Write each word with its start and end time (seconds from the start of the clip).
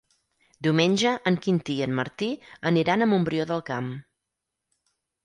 Diumenge 0.67 1.11
en 1.31 1.35
Quintí 1.43 1.75
i 1.81 1.83
en 1.87 1.93
Martí 1.99 2.29
aniran 2.71 3.07
a 3.07 3.09
Montbrió 3.13 3.47
del 3.53 3.63
Camp. 3.69 3.93